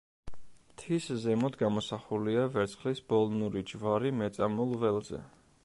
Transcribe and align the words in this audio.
მთის 0.69 1.09
ზემოთ 1.25 1.57
გამოსახულია 1.59 2.47
ვერცხლის 2.55 3.03
ბოლნური 3.13 3.63
ჯვარი 3.73 4.13
მეწამულ 4.23 4.75
ველზე. 4.85 5.25